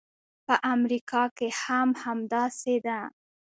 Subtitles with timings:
[0.45, 2.99] په امریکا کې هم همداسې ده.